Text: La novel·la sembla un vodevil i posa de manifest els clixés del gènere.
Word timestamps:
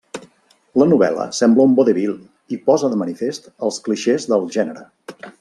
La 0.81 0.85
novel·la 0.93 1.25
sembla 1.39 1.65
un 1.69 1.75
vodevil 1.79 2.15
i 2.57 2.59
posa 2.71 2.89
de 2.95 2.99
manifest 3.03 3.53
els 3.69 3.79
clixés 3.89 4.27
del 4.33 4.49
gènere. 4.59 4.89